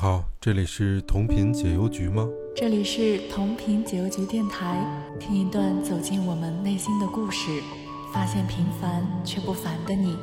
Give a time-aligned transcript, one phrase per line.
[0.00, 2.26] 你好，这里是同频解忧局吗？
[2.56, 4.82] 这里是同频解忧局电台，
[5.20, 7.62] 听一段走进我们内心的故事，
[8.10, 10.16] 发现平凡却不凡的你。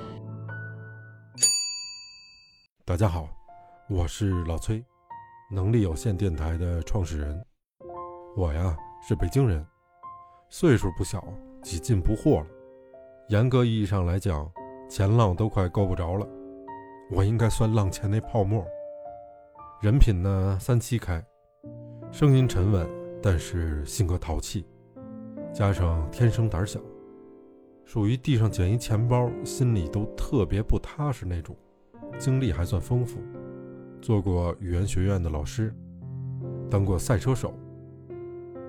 [2.86, 3.29] 大家好，
[3.88, 4.84] 我是老崔，
[5.52, 7.39] 能力有限电台的创始人。
[8.36, 8.75] 我呀
[9.07, 9.64] 是北京人，
[10.50, 11.23] 岁数不小，
[11.62, 12.47] 几近不惑了。
[13.30, 14.52] 严格意义上来讲，
[14.89, 16.28] 前浪都快够不着了。
[17.11, 18.66] 我应该算浪前那泡沫。
[19.80, 21.24] 人品呢三七开，
[22.12, 22.90] 声音沉稳，
[23.22, 24.66] 但是性格淘气，
[25.54, 26.80] 加上天生胆小，
[27.86, 31.56] 属于地上捡一钱包心里都特别不踏实那种。
[32.17, 33.20] 经历还算丰富，
[34.02, 35.72] 做过语言学院的老师，
[36.72, 37.53] 当过赛车手，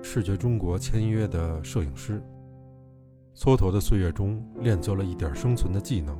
[0.03, 2.21] 视觉中国签约的摄影师。
[3.35, 6.15] 蹉跎的岁月中练就了一点生存的技能。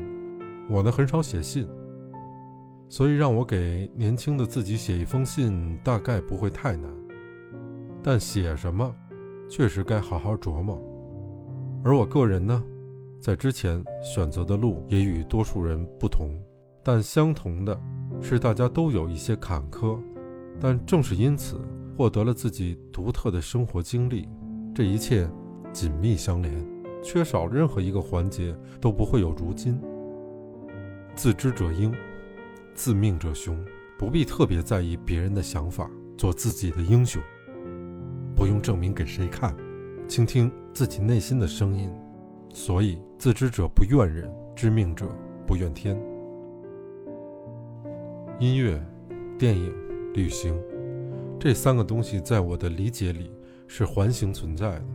[0.67, 1.67] 我呢很少写信，
[2.89, 6.91] 所以让我给年轻的自己写一封信，大概不会太难。
[8.01, 8.93] 但写什么，
[9.47, 10.81] 确实该好好琢磨。
[11.83, 12.61] 而我个人呢，
[13.21, 16.31] 在之前选择的路也与多数人不同。
[16.81, 17.79] 但相同的
[18.21, 19.99] 是，大家都有一些坎坷，
[20.59, 21.61] 但正是因此
[21.95, 24.27] 获得了自己独特的生活经历。
[24.73, 25.29] 这一切
[25.71, 26.65] 紧密相连，
[27.03, 29.79] 缺少任何一个环节都不会有如今。
[31.15, 31.93] 自知者英，
[32.79, 33.61] 自命者雄，
[33.97, 37.21] 不必特别在意别人的想法，做自己的英雄，
[38.33, 39.53] 不用证明给谁看，
[40.07, 41.91] 倾听自己内心的声音。
[42.53, 45.05] 所以，自知者不怨人，知命者
[45.45, 46.01] 不怨天。
[48.39, 48.81] 音乐、
[49.37, 49.73] 电影、
[50.13, 50.57] 旅行，
[51.37, 53.29] 这三个东西在我的理解里
[53.67, 54.85] 是环形存在的。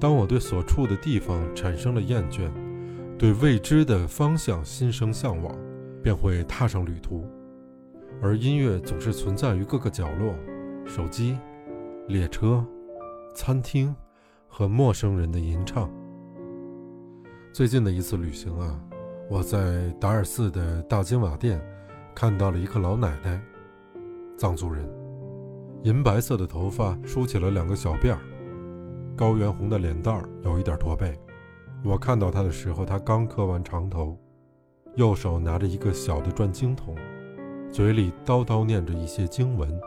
[0.00, 2.50] 当我对所处的地方产生了厌倦，
[3.18, 5.54] 对未知的方向心生向往，
[6.02, 7.24] 便会踏上旅途。
[8.22, 10.34] 而音乐总是存在于各个角落：
[10.84, 11.38] 手机、
[12.08, 12.64] 列车、
[13.34, 13.94] 餐厅
[14.46, 15.90] 和陌生人的吟唱。
[17.52, 18.80] 最近的一次旅行啊，
[19.28, 21.60] 我在达尔寺的大金瓦殿。
[22.12, 23.40] 看到了一个老奶奶，
[24.36, 24.84] 藏族人，
[25.84, 28.20] 银白色的头发梳起了两个小辫儿，
[29.16, 31.18] 高原红的脸蛋儿有一点驼背。
[31.84, 34.18] 我看到她的时候，她刚磕完长头，
[34.96, 36.94] 右手拿着一个小的转经筒，
[37.70, 39.80] 嘴里叨叨念着一些经文。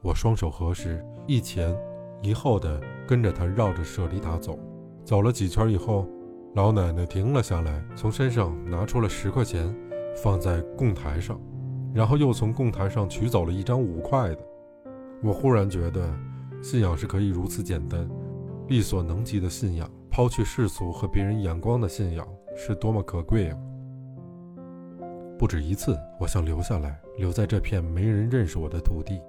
[0.00, 1.76] 我双手合十，一前
[2.22, 4.58] 一后的跟着他绕着舍利塔走。
[5.04, 6.06] 走了几圈以后，
[6.54, 9.74] 老奶奶停了下来，从身上拿出了十块钱。
[10.14, 11.40] 放在供台上，
[11.94, 14.38] 然后又从供台上取走了一张五块的。
[15.22, 16.06] 我忽然觉得，
[16.62, 18.06] 信仰是可以如此简单、
[18.68, 19.90] 力所能及的信仰。
[20.10, 23.58] 抛去世俗和别人眼光的信仰，是多么可贵啊！
[25.42, 29.20] 不止一次，我想留下来，留在这片没人认识我的土地，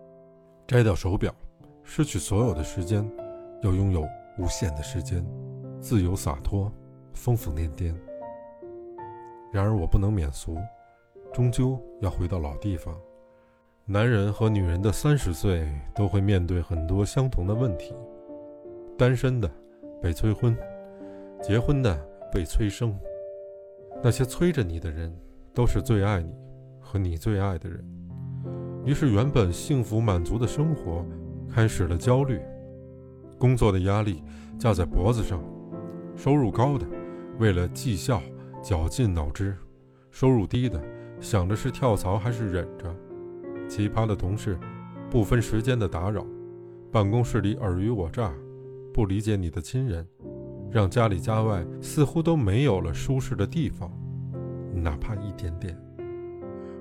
[0.67, 1.33] 摘掉手表，
[1.81, 3.03] 失去所有的时间，
[3.63, 4.07] 要拥有
[4.37, 5.25] 无限的时间，
[5.81, 6.71] 自由洒脱，
[7.15, 7.95] 疯疯癫癫。
[9.51, 10.55] 然而我不能免俗，
[11.33, 12.95] 终究要回到老地方。
[13.83, 17.91] 男人和女人的三十岁都会面对很多相同的问题：
[18.95, 19.49] 单身的
[19.99, 20.55] 被催婚，
[21.41, 21.99] 结婚的
[22.31, 22.95] 被催生。
[24.03, 25.11] 那些催着你的人，
[25.53, 26.33] 都是最爱你
[26.79, 27.85] 和你最爱的人。
[28.85, 31.05] 于是，原本幸福满足的生活
[31.49, 32.39] 开始了焦虑。
[33.37, 34.23] 工作的压力
[34.57, 35.43] 架在脖子上，
[36.15, 36.85] 收入高的
[37.39, 38.21] 为了绩效。
[38.63, 39.53] 绞尽脑汁，
[40.09, 40.81] 收入低的
[41.19, 42.87] 想着是跳槽还是忍着；
[43.67, 44.57] 奇葩的同事，
[45.11, 46.21] 不分时间的打扰；
[46.89, 48.33] 办公室里尔虞我诈，
[48.93, 50.07] 不理解你的亲人，
[50.71, 53.91] 让家里家外似乎都没有了舒适的地方，
[54.81, 55.77] 哪怕一点点。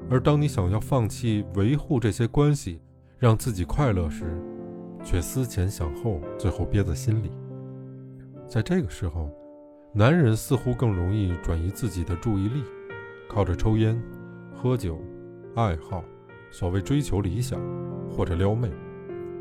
[0.08, 2.80] 而当你想要放弃维护这些关系，
[3.18, 4.24] 让自己快乐时，
[5.04, 7.30] 却思前想后，最后憋在心里。
[8.46, 9.30] 在这个时候。
[9.94, 12.62] 男人似乎更容易转移自己的注意力，
[13.28, 14.02] 靠着抽烟、
[14.50, 14.98] 喝酒、
[15.54, 16.02] 爱好，
[16.50, 17.60] 所谓追求理想
[18.10, 18.70] 或者撩妹，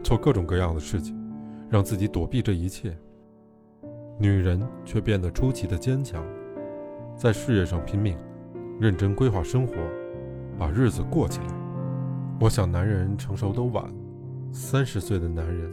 [0.04, 1.18] 做各种各样的事情，
[1.70, 2.94] 让自己躲避这一切。
[4.20, 6.22] 女人却变得出奇的坚强，
[7.16, 8.18] 在事业上拼命，
[8.82, 9.76] 认真规划生活，
[10.58, 11.46] 把日子过起来。
[12.40, 13.88] 我想，男人成熟都晚，
[14.52, 15.72] 三十岁的男人，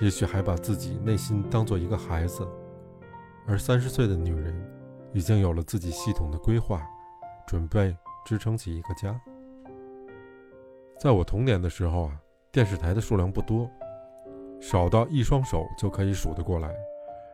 [0.00, 2.48] 也许还把自己内心当做一个孩子。
[3.46, 4.58] 而三十岁的女人，
[5.12, 6.80] 已经有了自己系统的规划，
[7.46, 9.14] 准备支撑起一个家。
[10.98, 12.18] 在我童年的时候啊，
[12.50, 13.70] 电视台的数量不多，
[14.58, 16.74] 少到一双手就可以数得过来，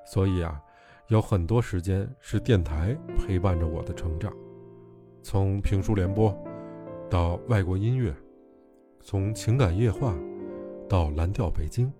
[0.04, 0.60] 所以啊，
[1.06, 4.34] 有很多时间是电台陪伴着我的成长。
[5.26, 6.36] 从评书联播，
[7.08, 8.14] 到外国音乐，
[9.00, 10.14] 从情感夜话
[10.86, 11.90] 到蓝调北京，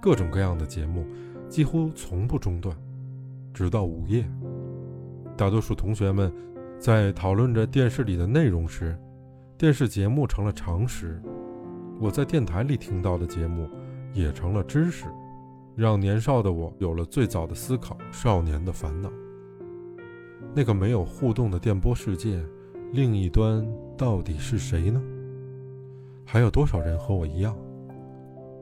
[0.00, 1.06] 各种各样的节目
[1.50, 2.74] 几乎从不中断，
[3.52, 4.26] 直到午夜。
[5.36, 6.32] 大多数同学们
[6.80, 8.98] 在讨论着电视里的内容时，
[9.58, 11.08] 电视节目成了常识；
[12.00, 13.68] 我在电台里听到的节目
[14.14, 15.04] 也成了知识，
[15.74, 19.12] 让年少的我有了最早的思考少年的烦恼。
[20.56, 22.42] 那个没有互动的电波世界，
[22.94, 23.62] 另一端
[23.94, 24.98] 到底是谁呢？
[26.24, 27.54] 还有多少人和我一样？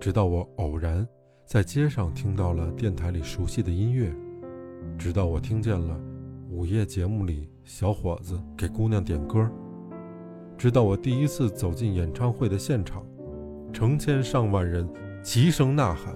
[0.01, 1.07] 直到我偶然
[1.47, 4.13] 在街上听到了电台里熟悉的音乐，
[4.99, 5.97] 直到我听见了
[6.51, 9.49] 午夜节目里小伙子给姑娘点歌，
[10.59, 13.07] 直到我第一次走进演唱会的现场，
[13.73, 14.85] 成千上万人
[15.23, 16.13] 齐声呐喊。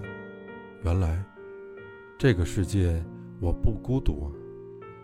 [0.82, 1.24] 原来，
[2.18, 3.00] 这个世界
[3.38, 4.26] 我不孤独啊！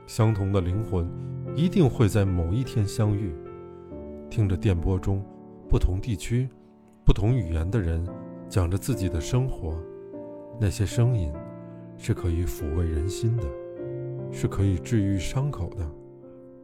[0.07, 1.09] 相同的灵魂，
[1.57, 3.35] 一定会在某一天相遇。
[4.29, 5.25] 听着电波中
[5.69, 6.49] 不同地区、
[7.05, 8.07] 不同语言的人
[8.49, 9.79] 讲着自己的生活，
[10.61, 11.33] 那些声音
[11.97, 13.45] 是可以抚慰人心的，
[14.31, 15.89] 是可以治愈伤口的，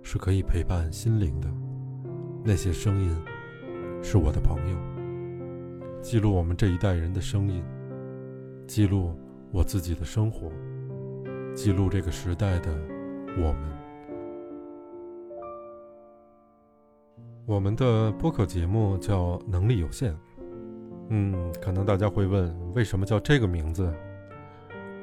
[0.02, 1.48] 是可以陪伴心灵的。
[2.44, 3.16] 那些声音
[4.02, 4.76] 是我的朋友，
[6.02, 7.62] 记录我们这一代人的声音，
[8.66, 9.14] 记录
[9.50, 10.50] 我自己的生活，
[11.54, 13.00] 记录这个时代的。
[13.38, 13.56] 我们，
[17.47, 20.12] 我们的播客节目叫《能力有限》。
[21.11, 23.93] 嗯，可能大家会问，为什么叫这个名字？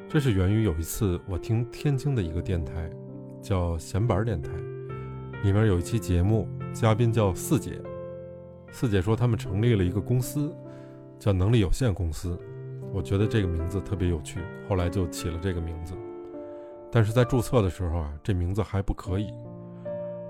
[0.08, 2.90] 这是源于有一次我听天津的一个电台，
[3.42, 4.52] 叫闲板电台，
[5.42, 7.80] 里面有一期节目，嘉宾叫四姐。
[8.70, 10.54] 四姐说他们成立了一个公司，
[11.18, 12.38] 叫能力有限公司。
[12.92, 15.94] 我觉得这个名字特别有趣，后来就起了这个名字。
[16.90, 19.32] 但是在注册的时候啊，这名字还不可以。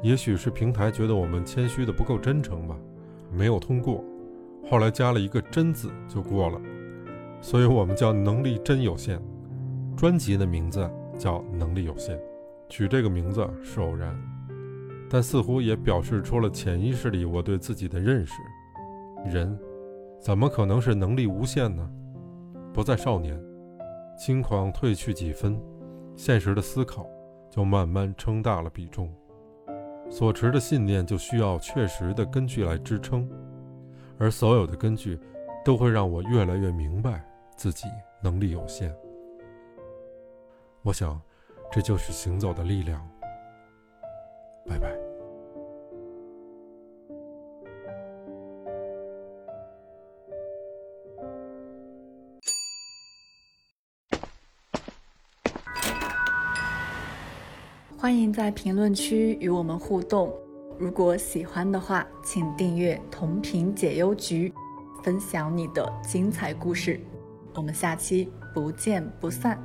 [0.03, 2.77] 也许是平台觉得我们谦虚的不够真诚吧，
[3.33, 4.05] 没有通过。
[4.71, 6.61] 后来加了一个“真”字就过了，
[7.41, 9.21] 所以我们叫能力真有限。
[9.97, 10.89] 专辑的名字
[11.19, 12.21] 叫能力有限，
[12.69, 14.15] 取这个名字是偶然，
[15.09, 18.35] 但似乎也表示出了潜意识里我对自己的认识：
[19.27, 19.59] 人
[20.21, 21.91] 怎么可能是能力无限呢？
[22.73, 23.41] 不再少年，
[24.17, 25.59] 轻狂褪去几分。
[26.19, 27.09] 现实的思考
[27.49, 29.09] 就慢慢撑大了比重，
[30.11, 33.31] 所持的信念就需要确实的根据来支撑，
[34.19, 35.17] 而所有的根据
[35.65, 37.25] 都会让我越来越明白
[37.57, 37.87] 自己
[38.21, 38.93] 能力有限。
[40.83, 41.23] 我想，
[41.71, 43.09] 这就是行走的力量。
[58.01, 60.33] 欢迎在评论区与我们互动。
[60.79, 64.55] 如果喜欢的话，请订阅同频解忧局，
[65.03, 67.01] 分享你的精彩故事。
[67.55, 69.61] 我们下期不见不散。